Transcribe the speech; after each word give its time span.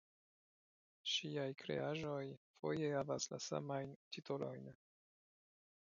Ŝiaj 1.15 1.43
kreaĵoj 1.59 2.23
foje 2.55 2.89
havas 2.95 3.29
la 3.35 3.41
samajn 3.49 3.95
titolojn! 4.19 4.71